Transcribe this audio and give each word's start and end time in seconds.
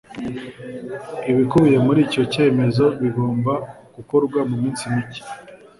ibikubiye 1.31 1.77
muri 1.85 1.99
icyo 2.07 2.23
cyemezo 2.33 2.85
bigomba 3.01 3.53
gukorwa 3.95 4.39
mu 4.49 4.55
minsi 4.61 4.83
mike 4.93 5.23